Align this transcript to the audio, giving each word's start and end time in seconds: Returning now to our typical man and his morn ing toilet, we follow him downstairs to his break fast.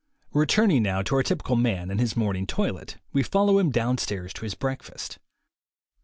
Returning 0.33 0.81
now 0.81 1.03
to 1.03 1.13
our 1.17 1.21
typical 1.21 1.55
man 1.55 1.91
and 1.91 1.99
his 1.99 2.17
morn 2.17 2.35
ing 2.35 2.47
toilet, 2.47 2.97
we 3.13 3.21
follow 3.21 3.59
him 3.59 3.69
downstairs 3.69 4.33
to 4.33 4.41
his 4.45 4.55
break 4.55 4.81
fast. 4.81 5.19